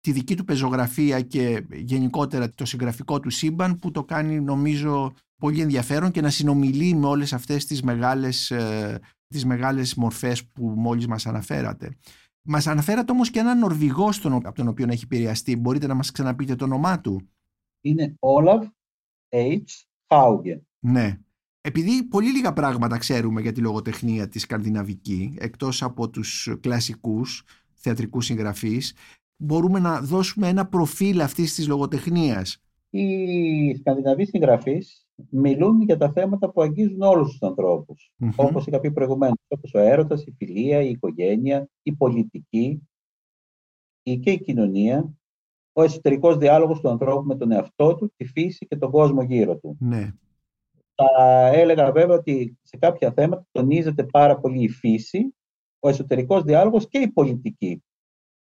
[0.00, 5.60] τη δική του πεζογραφία και γενικότερα το συγγραφικό του σύμπαν που το κάνει νομίζω πολύ
[5.60, 11.06] ενδιαφέρον και να συνομιλεί με όλες αυτές τις μεγάλες, ε, τις μεγάλες μορφές που μόλις
[11.06, 11.96] μας αναφέρατε.
[12.42, 15.56] Μας αναφέρατε όμως και έναν Νορβηγό στον, από τον οποίο έχει επηρεαστεί.
[15.56, 17.28] Μπορείτε να μας ξαναπείτε το όνομά του.
[17.80, 18.66] Είναι Όλαβ
[19.28, 19.62] H.
[20.06, 20.60] Haugen.
[20.78, 21.18] Ναι.
[21.60, 28.24] Επειδή πολύ λίγα πράγματα ξέρουμε για τη λογοτεχνία της σκανδιναβική, εκτός από τους κλασικούς θεατρικούς
[28.24, 28.94] συγγραφείς,
[29.36, 32.58] μπορούμε να δώσουμε ένα προφίλ αυτής της λογοτεχνίας.
[32.90, 38.12] Οι σκανδιναβοί συγγραφείς μιλούν για τα θέματα που αγγίζουν όλους τους ανθρώπους.
[38.18, 38.32] Mm-hmm.
[38.36, 42.82] Όπως είχα πει προηγουμένως, όπως ο έρωτας, η φιλία, η οικογένεια, η πολιτική
[44.02, 45.14] η και η κοινωνία,
[45.80, 49.56] ο εσωτερικός διάλογος του ανθρώπου με τον εαυτό του, τη φύση και τον κόσμο γύρω
[49.56, 49.76] του.
[49.80, 50.12] Ναι.
[50.94, 55.34] Θα έλεγα βέβαια ότι σε κάποια θέματα τονίζεται πάρα πολύ η φύση,
[55.78, 57.84] ο εσωτερικός διάλογος και η πολιτική.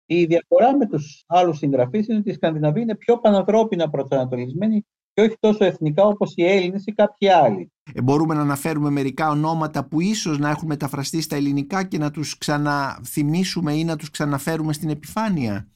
[0.05, 5.21] Η διαφορά με τους άλλους συγγραφείς είναι ότι οι Σκανδιναβοί είναι πιο πανανθρώπινα προσανατολισμένοι και
[5.21, 7.71] όχι τόσο εθνικά όπως οι Έλληνες ή κάποιοι άλλοι.
[7.93, 12.11] Ε, μπορούμε να αναφέρουμε μερικά ονόματα που ίσως να έχουν μεταφραστεί στα ελληνικά και να
[12.11, 15.67] τους ξαναθυμίσουμε ή να τους ξαναφέρουμε στην επιφάνεια;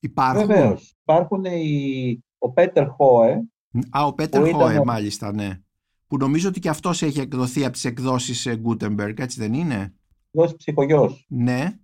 [0.00, 0.94] Υπάρχουν; Βεβαίως.
[1.02, 2.24] Υπάρχουν οι...
[2.38, 3.42] ο Πέτερ Χόε.
[3.90, 5.60] Α, ο Πέτερ Χόε μάλιστα, ναι.
[6.06, 9.94] Που νομίζω ότι και αυτός έχει εκδοθεί από τις εκδόσεις Gutenberg, έτσι δεν είναι;
[10.30, 11.26] Εκδόσεις ψυχογιός.
[11.28, 11.78] Ναι.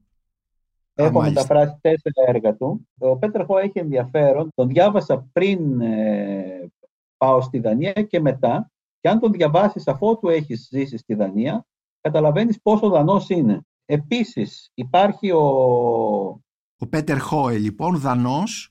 [0.94, 2.88] Έχω μεταφράσει τέσσερα έργα του.
[2.98, 4.48] Ο Πέτερ Χόε έχει ενδιαφέρον.
[4.55, 6.70] Τον διάβασα πριν ε,
[7.16, 8.70] πάω στη Δανία και μετά.
[9.00, 11.66] Και αν τον διαβάσεις αφότου έχεις ζήσει στη Δανία,
[12.00, 13.61] καταλαβαίνεις πόσο δανός είναι.
[13.87, 16.40] Επίσης υπάρχει ο...
[16.78, 18.70] Ο Πέτερ Χόε λοιπόν, δανός,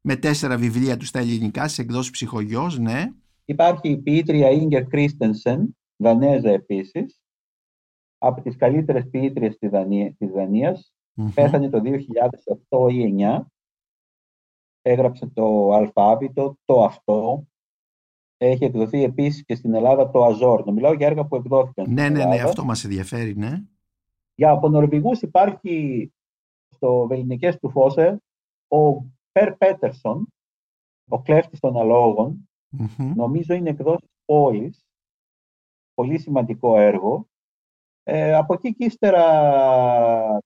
[0.00, 3.04] με τέσσερα βιβλία του στα ελληνικά, σε εκδόσεις ψυχογιός, ναι.
[3.44, 7.20] Υπάρχει η ποιήτρια Ίγκερ Κρίστενσεν, Δανέζα επίσης,
[8.18, 10.94] από τις καλύτερες ποιήτριες της, Δανία, της Δανίας.
[11.34, 13.46] Πέθανε το 2008 ή 2009.
[14.82, 17.46] Έγραψε το αλφάβητο, το αυτό,
[18.36, 20.64] έχει εκδοθεί επίσης και στην Ελλάδα το Αζόρ.
[20.64, 21.92] Να μιλάω για έργα που εκδόθηκαν.
[21.92, 23.62] Ναι, ναι, ναι, αυτό μας ενδιαφέρει, ναι.
[24.34, 26.12] Για από Νορβηγούς υπάρχει
[26.80, 28.22] στο Βεληνικές του Φώσε
[28.68, 30.26] ο Περ Πέτερσον,
[31.08, 32.48] ο κλέφτης των αλόγων.
[33.16, 34.84] Νομίζω είναι εκδόσει πόλης.
[35.94, 37.28] Πολύ σημαντικό έργο.
[38.02, 40.38] Ε, από εκεί και ύστερα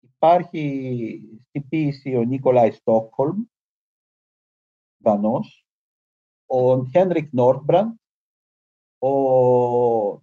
[0.00, 3.44] υπάρχει στην ποίηση ο Νίκολάη Στόκχολμ,
[5.02, 5.66] Δανός,
[6.46, 7.94] ο Χένρικ Νόρτμπραντ,
[8.98, 9.10] ο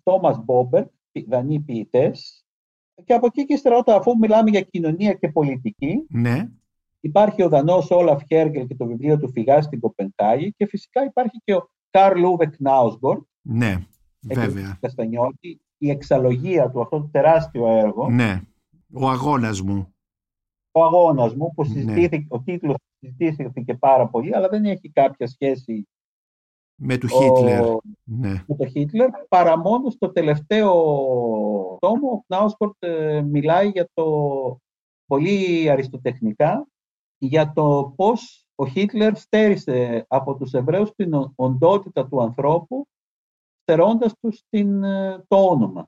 [0.04, 0.88] Τόμας Μπόμπερ,
[1.28, 2.43] δανείοι ποιητές.
[3.06, 6.50] Και από εκεί και ύστερα, αφού μιλάμε για κοινωνία και πολιτική, ναι.
[7.00, 11.42] υπάρχει ο Δανός Όλαφ Χέργκελ και το βιβλίο του Φυγά στην Κοπενχάγη και φυσικά υπάρχει
[11.44, 13.22] και ο Καρλ Ούβε Κνάουσγκορτ.
[13.42, 13.86] Ναι,
[14.20, 14.78] βέβαια.
[14.82, 18.10] Καστανιώτη, η εξαλογία του, αυτό το τεράστιο έργο.
[18.10, 18.42] Ναι,
[18.94, 19.88] ο αγώνας μου.
[20.72, 21.70] Ο αγώνας μου, που ναι.
[21.70, 25.88] συζητήθηκε, ο τίτλος συζητήθηκε πάρα πολύ, αλλά δεν έχει κάποια σχέση
[26.76, 27.66] με του Χίτλερ.
[28.04, 28.44] Ναι.
[28.48, 30.72] Με το Χίτλερ, παρά μόνο στο τελευταίο
[31.80, 34.06] τόμο ο Κνάουσκορτ ε, μιλάει για το
[35.06, 36.68] πολύ αριστοτεχνικά
[37.18, 42.88] για το πώς ο Χίτλερ στέρισε από τους Εβραίους την οντότητα του ανθρώπου
[43.62, 45.88] στερώντας τους την, ε, το ονομα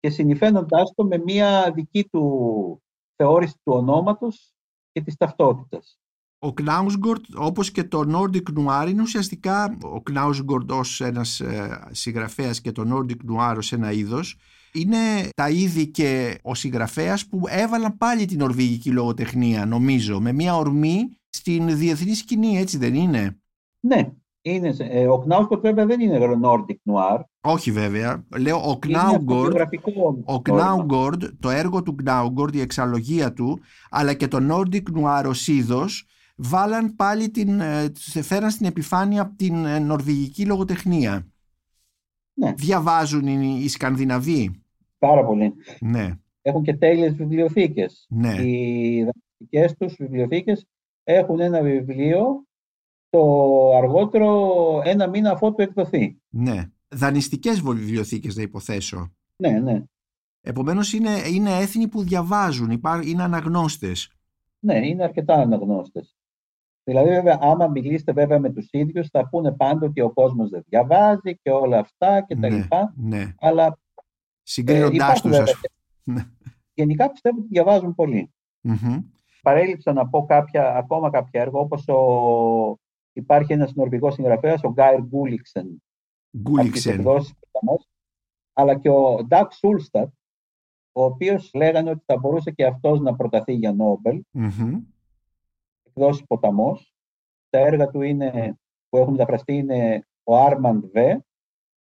[0.00, 2.82] και συνηφαίνοντάς το με μία δική του
[3.16, 4.54] θεώρηση του ονόματος
[4.92, 5.98] και της ταυτότητας.
[6.44, 12.60] Ο Κνάουσγκορντ, όπως και το Nordic Noir, είναι ουσιαστικά ο Κνάουσγκορντ ως ένας ε, συγγραφέας
[12.60, 14.36] και το Nordic Noir ως ένα είδος,
[14.72, 20.56] είναι τα είδη και ο συγγραφέας που έβαλαν πάλι την νορβηγική λογοτεχνία, νομίζω, με μια
[20.56, 23.38] ορμή στην διεθνή σκηνή, έτσι δεν είναι;
[23.80, 24.10] Ναι,
[24.42, 27.20] είναι, ε, ο Κνάουσγκορντ βέβαια δεν είναι Nordic Noir.
[27.40, 28.24] Όχι βέβαια.
[28.38, 29.56] Λέω ο Κνάουγκορντ,
[30.24, 35.48] ο Κνάουγκορντ, το έργο του Κνάουγκορντ, η εξαλογία του, αλλά και το Nordic Noir ως
[35.48, 37.92] είδος, βάλαν πάλι την, ε,
[38.22, 41.28] φέραν στην επιφάνεια από την ε, νορβηγική λογοτεχνία.
[42.34, 42.52] Ναι.
[42.52, 44.62] Διαβάζουν οι, οι Σκανδιναβοί.
[44.98, 45.54] Πάρα πολύ.
[45.80, 46.10] Ναι.
[46.42, 48.06] Έχουν και τέλειες βιβλιοθήκες.
[48.08, 48.42] Ναι.
[48.42, 49.06] Οι
[49.38, 50.66] δανεικές τους βιβλιοθήκες
[51.04, 52.44] έχουν ένα βιβλίο
[53.10, 56.18] το αργότερο ένα μήνα αφού του εκδοθεί.
[56.28, 56.70] Ναι.
[56.88, 59.12] Δανειστικές βιβλιοθήκες να υποθέσω.
[59.36, 59.82] Ναι, ναι.
[60.40, 64.12] Επομένως είναι, είναι έθνη που διαβάζουν, είναι αναγνώστες.
[64.58, 66.16] Ναι, είναι αρκετά αναγνώστες.
[66.84, 70.62] Δηλαδή, βέβαια, άμα μιλήσετε βέβαια με τους ίδιους, θα πούνε πάντα ότι ο κόσμος δεν
[70.68, 72.94] διαβάζει και όλα αυτά και τα ναι, λοιπά.
[72.96, 73.34] Ναι.
[73.38, 73.78] Αλλά
[74.42, 75.54] Συγκρίνοντάς τους, βέβαια,
[76.04, 76.26] ναι.
[76.74, 78.32] Γενικά πιστεύω ότι διαβάζουν πολύ.
[79.42, 82.78] Παρέλειψα να πω κάποια, ακόμα κάποια έργα, όπως ο...
[83.12, 85.82] υπάρχει ένας νορβηγός συγγραφέας, ο Γκάιρ Γκούλιξεν.
[86.38, 87.04] Γκούλιξεν.
[88.52, 90.12] Αλλά και ο Ντάκ Σούλστατ,
[90.92, 94.22] ο οποίος λέγανε ότι θα μπορούσε και αυτός να προταθεί για νομπελ
[95.94, 96.94] εκδόσεις Ποταμός.
[97.50, 100.96] Τα έργα του είναι, που έχουν μεταφραστεί είναι ο Άρμαντ Β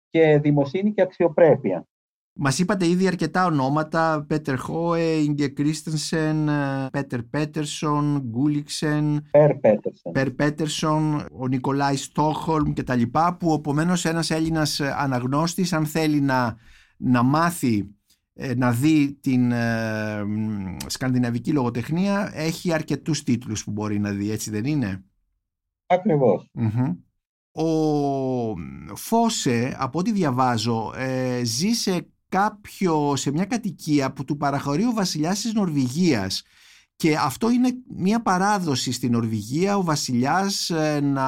[0.09, 1.87] και Δημοσύνη και Αξιοπρέπεια.
[2.35, 4.25] Μας είπατε ήδη αρκετά ονόματα.
[4.27, 6.49] Πέτερ Χόε, Ίγκε Κρίστενσεν,
[6.91, 13.01] Πέτερ Πέτερσον, Γκούλιξεν, Περ Πέτερσον, Περ Πέτερσον, ο Νικολάη Στόχολμ κτλ.
[13.39, 16.57] Που επομένως ένας Έλληνας αναγνώστης, αν θέλει να,
[16.97, 17.85] να μάθει ε,
[18.55, 20.25] να δει την ε,
[20.85, 25.03] σκανδιναβική λογοτεχνία έχει αρκετούς τίτλους που μπορεί να δει, έτσι δεν είναι;
[27.51, 34.85] Ο Φώσε, από ό,τι διαβάζω, ε, ζει σε, κάποιο, σε μια κατοικία που του παραχωρεί
[34.85, 36.43] ο βασιλιάς της Νορβηγίας.
[36.95, 41.25] Και αυτό είναι μια παράδοση στην Νορβηγία ο βασιλιάς να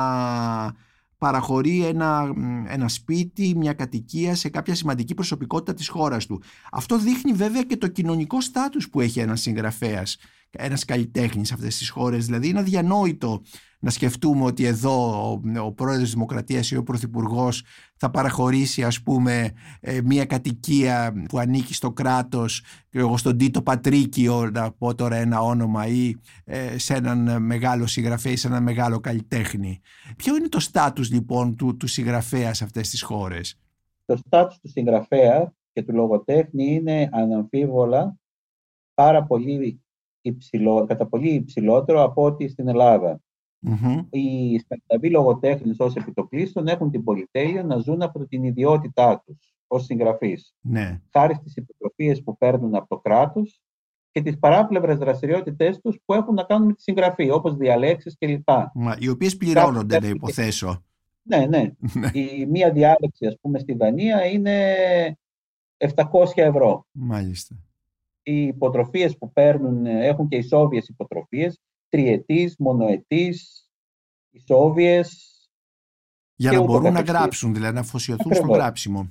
[1.17, 2.33] παραχωρεί ένα,
[2.67, 6.41] ένα σπίτι, μια κατοικία σε κάποια σημαντική προσωπικότητα της χώρας του.
[6.71, 10.17] Αυτό δείχνει βέβαια και το κοινωνικό στάτους που έχει ένας συγγραφέας,
[10.57, 12.25] ένας καλλιτέχνης σε αυτές τις χώρες.
[12.25, 13.41] Δηλαδή είναι αδιανόητο
[13.85, 17.63] να σκεφτούμε ότι εδώ ο, ο πρόεδρος της Δημοκρατίας ή ο πρωθυπουργός
[17.95, 24.49] θα παραχωρήσει ας πούμε ε, μια κατοικία που ανήκει στο κράτος εγώ στον Τίτο Πατρίκιο
[24.49, 26.13] να πω τώρα ένα όνομα ή
[26.45, 29.81] ε, σε έναν μεγάλο συγγραφέα ή σε έναν μεγάλο καλλιτέχνη.
[30.15, 33.59] Ποιο είναι το στάτους λοιπόν του, του συγγραφέα σε αυτές τις χώρες;
[34.05, 38.17] Το στάτους του συγγραφέα και του λογοτέχνη είναι αναμφίβολα
[38.93, 39.84] πάρα πολύ
[40.29, 43.19] υψηλό, κατά πολύ υψηλότερο από ό,τι στην Ελλάδα.
[43.67, 44.05] Mm-hmm.
[44.09, 49.85] Οι Σκανδιναβοί λογοτέχνες ως επιτοπλίστων έχουν την πολυτέλεια να ζουν από την ιδιότητά τους ως
[49.85, 50.55] συγγραφείς.
[50.61, 51.01] Ναι.
[51.11, 53.61] Χάρη στις υποτροφίες που παίρνουν από το κράτος
[54.11, 58.49] και τις παράπλευρες δραστηριότητές τους που έχουν να κάνουν με τη συγγραφή, όπως διαλέξεις κλπ.
[58.99, 60.83] Οι οποίες πληρώνονται, να υποθέσω.
[61.21, 61.71] Ναι, ναι.
[61.99, 62.09] ναι.
[62.13, 64.75] Η μία διάλεξη, ας πούμε, στη Δανία είναι
[65.77, 65.93] 700
[66.35, 66.87] ευρώ.
[66.91, 67.55] Μάλιστα.
[68.27, 73.69] Οι υποτροφίες που παίρνουν έχουν και ισόβιες υποτροφίες τριετής, μονοετής,
[74.29, 75.29] ισόβιες.
[76.35, 79.07] Για να μπορούν να γράψουν, δηλαδή να αφοσιωθούν στο γράψιμο.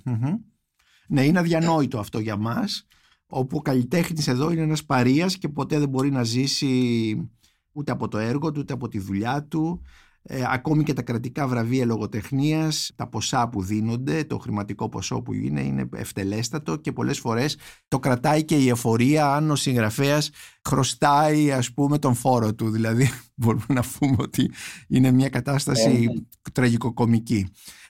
[1.09, 2.87] Ναι, είναι αδιανόητο αυτό για μας,
[3.27, 7.31] όπου ο καλλιτέχνης εδώ είναι ένας παρείας και ποτέ δεν μπορεί να ζήσει
[7.73, 9.83] ούτε από το έργο του, ούτε από τη δουλειά του.
[10.27, 15.33] Ε, ακόμη και τα κρατικά βραβεία λογοτεχνίας, τα ποσά που δίνονται, το χρηματικό ποσό που
[15.33, 17.57] είναι, είναι ευτελέστατο και πολλές φορές
[17.89, 20.31] το κρατάει και η εφορία αν ο συγγραφέας
[20.65, 22.71] χρωστάει ας πούμε τον φόρο του.
[22.71, 23.09] Δηλαδή
[23.41, 24.51] μπορούμε να πούμε ότι
[24.89, 26.21] είναι μια κατάσταση ε, ναι.
[26.53, 27.49] τραγικοκομική.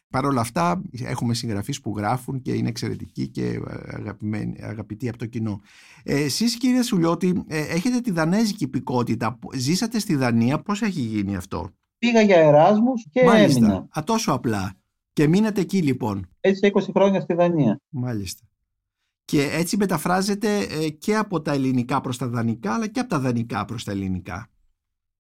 [0.09, 3.61] Παρ' όλα αυτά έχουμε συγγραφείς που γράφουν και είναι εξαιρετικοί και
[4.61, 5.61] αγαπητοί από το κοινό.
[6.03, 11.37] Ε, εσείς κύριε Σουλιώτη ε, έχετε τη δανέζικη υπηκότητα, ζήσατε στη Δανία, πώς έχει γίνει
[11.37, 11.71] αυτό;
[12.05, 13.65] Πήγα για Εράσμους και Μάλιστα.
[13.65, 13.89] έμεινα.
[13.99, 14.75] Α, τόσο απλά.
[15.13, 16.29] Και μείνατε εκεί λοιπόν.
[16.41, 17.81] Έτσι 20 χρόνια στη Δανία.
[17.89, 18.47] Μάλιστα.
[19.25, 23.19] Και έτσι μεταφράζεται ε, και από τα ελληνικά προς τα δανεικά, αλλά και από τα
[23.19, 24.51] δανεικά προς τα ελληνικά.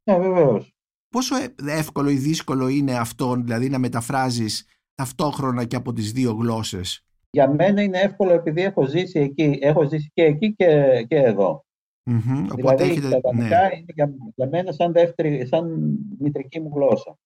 [0.04, 0.74] Ναι, βεβαίως.
[1.08, 6.32] Πόσο ε, εύκολο ή δύσκολο είναι αυτό, δηλαδή να μεταφράζεις ταυτόχρονα και από τις δύο
[6.32, 9.58] γλώσσες; Για μένα είναι εύκολο επειδή έχω ζήσει εκεί.
[9.60, 11.64] Έχω ζήσει και εκεί και, και εδώ.
[12.10, 12.46] Mm-hmm.
[12.54, 13.08] Δηλαδή, έχετε...
[13.08, 13.76] τα δανεικά ναι.
[13.76, 17.18] είναι για, για μένα σαν, δεύτερη, σαν μητρική μου γλώσσα.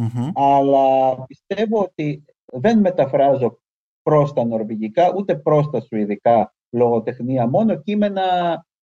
[0.00, 0.30] Mm-hmm.
[0.34, 3.60] Αλλά πιστεύω ότι δεν μεταφράζω
[4.02, 8.22] προς τα νορβηγικά, ούτε προς τα σουηδικά λογοτεχνία, μόνο κείμενα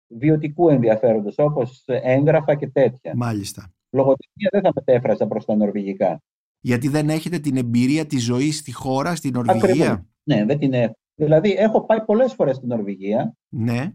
[0.07, 3.13] βιωτικού ενδιαφέροντος, όπως έγγραφα και τέτοια.
[3.15, 3.73] Μάλιστα.
[3.89, 6.21] Λογοτεχνία δεν θα μετέφραζα προς τα νορβηγικά.
[6.59, 9.99] Γιατί δεν έχετε την εμπειρία της ζωής στη χώρα, στην Νορβηγία; Ακριβώς.
[10.23, 10.93] Ναι, δεν την έχω.
[11.15, 13.33] Δηλαδή, έχω πάει πολλές φορές στην Νορβηγία.
[13.49, 13.93] Ναι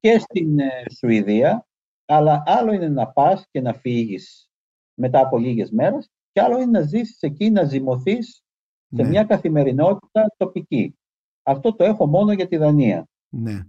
[0.00, 1.66] και στην ε, Σουηδία,
[2.06, 4.50] αλλά άλλο είναι να πας και να φύγεις
[4.94, 8.42] μετά από λίγες μέρες και άλλο είναι να ζήσεις εκεί, να ζυμωθείς
[8.88, 9.08] σε ναι.
[9.08, 10.98] μια καθημερινότητα τοπική.
[11.42, 13.08] Αυτό το έχω μόνο για τη Δανία.
[13.28, 13.62] Ναι.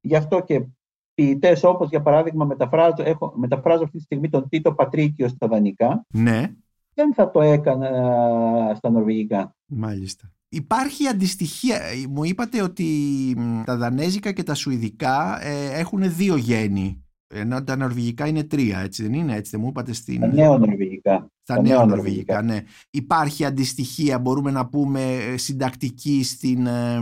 [0.00, 0.66] Γι' αυτό και
[1.14, 6.04] ποιητές όπως για παράδειγμα μεταφράζω, έχω, μεταφράζω αυτή τη στιγμή τον Τίτο Πατρίκιο στα δανεικά.
[6.08, 6.54] Ναι.
[6.94, 7.88] Δεν θα το έκανα
[8.76, 9.56] στα νορβηγικά.
[9.66, 10.32] Μάλιστα.
[10.48, 11.80] Υπάρχει αντιστοιχεία.
[12.08, 12.86] Μου είπατε ότι
[13.64, 17.04] τα δανέζικα και τα σουηδικά ε, έχουν δύο γέννη.
[17.26, 20.20] Ενώ τα νορβηγικά είναι τρία, έτσι δεν είναι, έτσι δεν μου είπατε στην...
[20.20, 21.30] Τα νέο νορβηγικά.
[21.44, 22.62] Τα νέο νορβηγικά, ναι.
[22.90, 26.66] Υπάρχει αντιστοιχεία, μπορούμε να πούμε, ε, συντακτική στην...
[26.66, 27.00] Ε,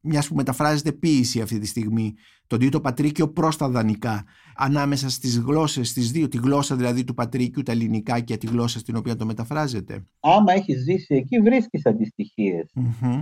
[0.00, 2.14] μιας που μεταφράζεται ποίηση αυτή τη στιγμή,
[2.46, 4.24] τον Τίτο Πατρίκιο προς τα δανεικά,
[4.56, 8.78] ανάμεσα στις γλώσσες, τι δύο, τη γλώσσα δηλαδή του Πατρίκιου, τα ελληνικά και τη γλώσσα
[8.78, 10.04] στην οποία το μεταφράζεται.
[10.20, 11.82] Άμα έχεις ζήσει εκεί, βρίσκεις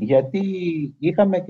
[0.01, 0.41] Γιατί
[0.99, 1.45] είχαμε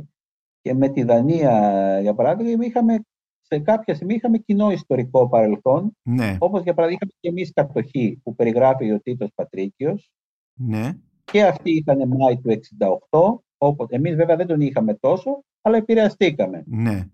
[0.61, 3.01] και με τη Δανία, για παράδειγμα, είχαμε
[3.41, 5.97] σε κάποια στιγμή είχαμε κοινό ιστορικό παρελθόν.
[6.03, 6.37] Ναι.
[6.39, 10.11] Όπως για παράδειγμα, είχαμε και εμείς κατοχή που περιγράφει ο Τίτος Πατρίκιος.
[10.55, 10.93] Ναι.
[11.25, 12.51] Και αυτοί ήταν Μάη του
[13.11, 13.97] 68 Όποτε.
[13.97, 16.63] Εμείς βέβαια δεν τον είχαμε τόσο, αλλά επηρεαστήκαμε.
[16.67, 17.09] Ναι.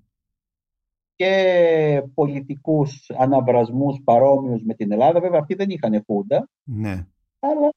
[1.19, 5.21] Και πολιτικούς αναβρασμούς παρόμοιους με την Ελλάδα.
[5.21, 6.49] Βέβαια αυτοί δεν είχαν χούντα.
[6.63, 7.07] Ναι.
[7.39, 7.71] Αλλά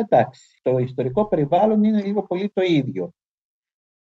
[0.00, 3.10] εντάξει, το ιστορικό περιβάλλον είναι λίγο πολύ το ίδιο.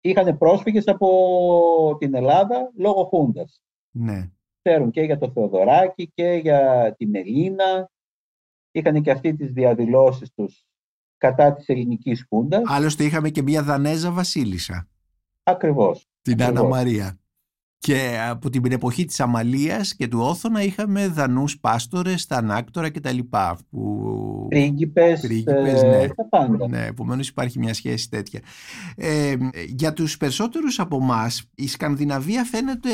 [0.00, 3.62] Είχαν πρόσφυγες από την Ελλάδα λόγω χούντας.
[3.90, 4.30] Ναι.
[4.62, 7.90] Ξέρουν και για το Θεοδωράκη και για την Ελλήνα.
[8.70, 10.64] Είχαν και αυτοί τις διαδηλώσεις τους
[11.16, 12.62] κατά της ελληνικής χούντας.
[12.66, 14.88] Άλλωστε είχαμε και μια Δανέζα βασίλισσα.
[15.42, 16.09] Ακριβώς.
[16.22, 16.70] Την Άννα Ακριβώς.
[16.70, 17.19] Μαρία.
[17.83, 23.19] Και από την εποχή της Αμαλίας και του Όθωνα είχαμε δανούς πάστορες, τα ανάκτορα κτλ.
[23.71, 24.47] Που...
[24.49, 26.09] Πρίγκιπες, Πρίγκιπες, ε, ναι.
[26.09, 26.69] τα πάντα.
[26.69, 28.40] Ναι, επομένως υπάρχει μια σχέση τέτοια.
[28.97, 29.37] Ε,
[29.69, 32.90] για τους περισσότερους από εμάς, η Σκανδιναβία φαίνεται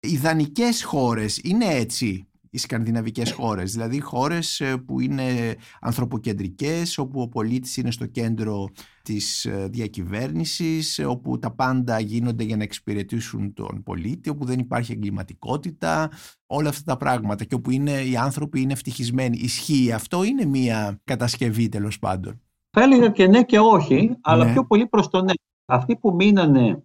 [0.00, 1.40] ιδανικές χώρες.
[1.42, 7.90] Είναι έτσι; Οι σκανδιναβικές χώρες, δηλαδή χώρες ε, που είναι ανθρωποκεντρικές, όπου ο πολίτης είναι
[7.90, 8.68] στο κέντρο
[9.02, 14.58] της ε, διακυβέρνησης, ε, όπου τα πάντα γίνονται για να εξυπηρετήσουν τον πολίτη, όπου δεν
[14.58, 16.10] υπάρχει εγκληματικότητα,
[16.46, 19.38] όλα αυτά τα πράγματα και όπου είναι, οι άνθρωποι είναι ευτυχισμένοι.
[19.40, 24.52] Ισχύει αυτό, είναι μια κατασκευή τέλος πάντων; Θα έλεγα και ναι και όχι, αλλά Ναι.
[24.52, 25.32] πιο πολύ προς το ναι.
[25.66, 26.82] Αυτοί που μείνανε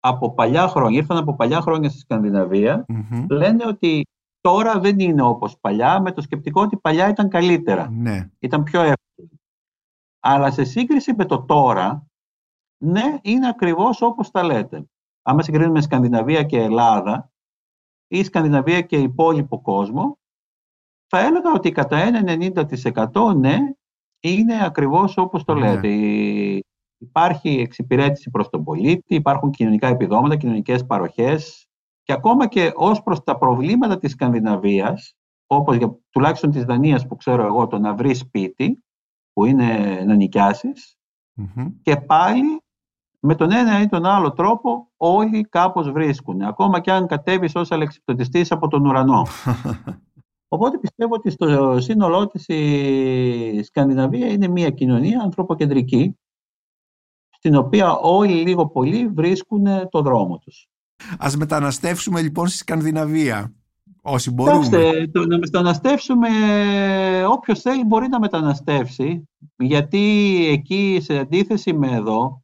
[0.00, 3.26] από παλιά χρόνια, ήρθαν από παλιά χρόνια στη Σκανδιναβία, Μμμ.
[3.30, 4.04] λένε ότι
[4.40, 8.30] τώρα δεν είναι όπως παλιά, με το σκεπτικό ότι παλιά ήταν καλύτερα, Ναι.
[8.38, 9.28] ήταν πιο εύκολο.
[10.20, 12.06] Αλλά σε σύγκριση με το τώρα,
[12.84, 14.84] ναι, είναι ακριβώς όπως τα λέτε.
[15.22, 17.30] Άμα συγκρίνουμε Σκανδιναβία και Ελλάδα
[18.08, 20.18] ή Σκανδιναβία και υπόλοιπο κόσμο,
[21.06, 23.58] θα έλεγα ότι κατά ένα 90% ναι,
[24.20, 25.60] είναι ακριβώς όπως το Ναι.
[25.74, 25.88] λέτε.
[25.88, 26.64] Η-
[27.02, 31.66] Υπάρχει εξυπηρέτηση προς τον πολίτη, υπάρχουν κοινωνικά επιδόματα, κοινωνικές παροχές
[32.10, 37.16] και ακόμα και ως προς τα προβλήματα της Σκανδιναβίας, όπως για, τουλάχιστον της Δανίας που
[37.16, 38.84] ξέρω εγώ, το να βρεις σπίτι,
[39.32, 40.96] που είναι να νοικιάσεις,
[41.34, 41.66] Μμμ.
[41.82, 42.62] και πάλι
[43.20, 47.70] με τον ένα ή τον άλλο τρόπο όλοι κάπως βρίσκουν, ακόμα και αν κατέβεις ως
[47.70, 49.26] αλεξιπτωτιστής από τον ουρανό.
[50.54, 56.18] Οπότε πιστεύω ότι στο σύνολό της η Σκανδιναβία είναι μια κοινωνία ανθρωποκεντρική,
[57.30, 60.69] στην οποία όλοι λίγο πολύ βρίσκουν το δρόμο τους.
[61.18, 63.54] Ας μεταναστεύσουμε λοιπόν στη Σκανδιναβία.
[64.02, 64.64] Όσοι μπορούμε.
[64.64, 66.28] Κοιτάξτε, το να μεταναστεύσουμε,
[67.28, 69.98] όποιος θέλει μπορεί να μεταναστεύσει, γιατί
[70.50, 72.42] εκεί σε αντίθεση με εδώ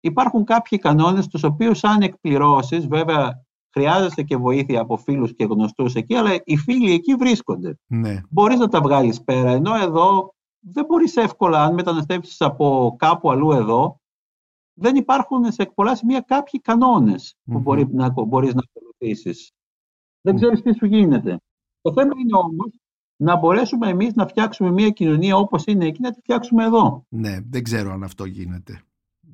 [0.00, 5.94] υπάρχουν κάποιοι κανόνες τους οποίους αν εκπληρώσεις, βέβαια χρειάζεσαι και βοήθεια από φίλους και γνωστούς
[5.94, 7.78] εκεί, αλλά οι φίλοι εκεί βρίσκονται.
[7.86, 8.20] Ναι.
[8.30, 13.52] Μπορείς να τα βγάλεις πέρα, ενώ εδώ δεν μπορείς εύκολα, αν μεταναστεύσεις από κάπου αλλού
[13.52, 14.00] εδώ,
[14.74, 17.62] δεν υπάρχουν σε πολλά σημεία κάποιοι κανόνες που Μμμ.
[17.62, 19.50] μπορεί να, μπορείς να ακολουθήσεις.
[20.20, 20.36] Δεν Μμ.
[20.36, 21.40] ξέρεις τι σου γίνεται.
[21.80, 22.80] Το θέμα είναι όμως
[23.16, 27.06] να μπορέσουμε εμείς να φτιάξουμε μια κοινωνία όπως είναι εκεί, να τη φτιάξουμε εδώ.
[27.08, 28.82] Ναι, δεν ξέρω αν αυτό γίνεται.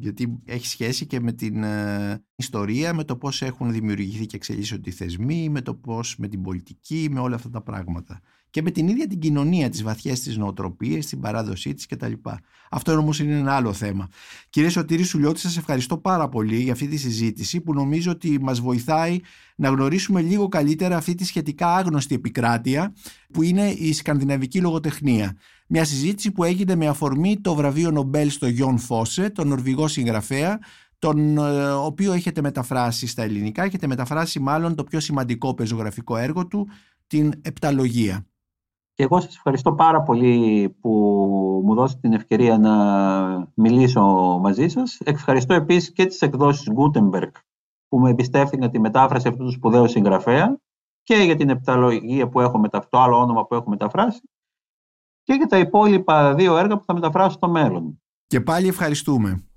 [0.00, 4.88] Γιατί έχει σχέση και με την ε, ιστορία, με το πώς έχουν δημιουργηθεί και εξελίσσονται
[4.88, 8.20] οι θεσμοί, με το πώς, με την πολιτική, με όλα αυτά τα πράγματα.
[8.58, 12.12] Και με την ίδια την κοινωνία, τις βαθιές της νοοτροπίες, την παράδοσή της κτλ.
[12.70, 14.08] Αυτό όμως είναι ένα άλλο θέμα.
[14.50, 18.60] Κύριε Σωτήρη Σουλιώτη, σας ευχαριστώ πάρα πολύ για αυτή τη συζήτηση που νομίζω ότι μας
[18.60, 19.18] βοηθάει
[19.56, 22.94] να γνωρίσουμε λίγο καλύτερα αυτή τη σχετικά άγνωστη επικράτεια
[23.32, 25.36] που είναι η σκανδιναβική λογοτεχνία.
[25.66, 30.58] Μια συζήτηση που έγινε με αφορμή το βραβείο Νομπέλ στο Γιον Φόσε, τον Νορβηγό συγγραφέα,
[30.98, 36.46] τον ε, οποίο έχετε μεταφράσει στα ελληνικά, έχετε μεταφράσει μάλλον το πιο σημαντικό πεζογραφικό έργο
[36.46, 36.68] του,
[37.06, 38.27] την Επταλογία.
[38.98, 40.90] Και εγώ σας ευχαριστώ πάρα πολύ που
[41.64, 44.02] μου δώσετε την ευκαιρία να μιλήσω
[44.42, 44.98] μαζί σας.
[45.04, 47.30] Ευχαριστώ επίσης και τις εκδόσεις Gutenberg
[47.88, 50.60] που με εμπιστεύτηκαν τη μετάφραση αυτού του σπουδαίου συγγραφέα
[51.02, 54.20] και για την επταλογία που έχω μεταφράσει, το άλλο όνομα που έχω μεταφράσει
[55.22, 58.02] και για τα υπόλοιπα δύο έργα που θα μεταφράσω στο μέλλον.
[58.26, 59.47] Και πάλι ευχαριστούμε.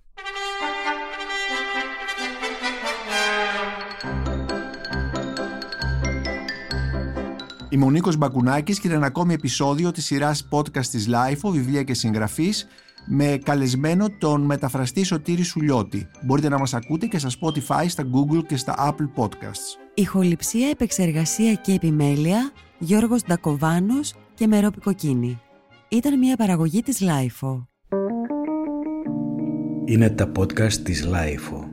[7.73, 11.83] Είμαι ο Νίκος Μπακουνάκης και είναι ένα ακόμη επεισόδιο της σειράς podcast της LIFO, βιβλία
[11.83, 12.67] και συγγραφής,
[13.05, 16.07] με καλεσμένο τον μεταφραστή Σωτήρη Σουλιώτη.
[16.25, 19.79] Μπορείτε να μας ακούτε και στα Spotify, στα Google και στα Apple Podcasts.
[19.93, 25.39] Ηχοληψία, επεξεργασία και επιμέλεια, Γιώργος Ντακοβάνος και Μερόπη Κοκκίνη.
[25.89, 27.65] Ήταν μια παραγωγή της Lifeo.
[29.85, 31.70] Είναι τα podcast της Lifeo.